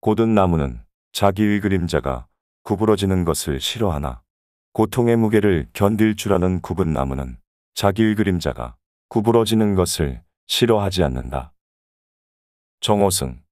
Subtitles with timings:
[0.00, 2.26] 고든 나무는 자기의 그림자가
[2.62, 4.22] 구부러지는 것을 싫어하나
[4.72, 7.36] 고통의 무게를 견딜 줄 아는 굽은 나무는
[7.74, 8.76] 자기의 그림자가
[9.08, 11.52] 구부러지는 것을 싫어하지 않는다.
[12.80, 13.42] 정호승